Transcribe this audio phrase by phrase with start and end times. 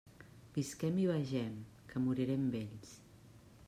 [0.55, 1.53] Visquem i vegem,
[1.93, 3.01] que morirem vells.